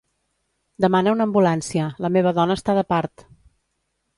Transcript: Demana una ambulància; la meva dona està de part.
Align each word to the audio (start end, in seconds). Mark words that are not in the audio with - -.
Demana 0.85 1.13
una 1.17 1.27
ambulància; 1.29 1.91
la 2.07 2.11
meva 2.17 2.33
dona 2.39 2.59
està 2.61 2.77
de 2.81 2.85
part. 2.95 3.29